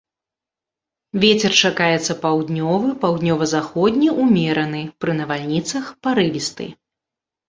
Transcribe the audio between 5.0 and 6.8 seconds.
пры навальніцах парывісты.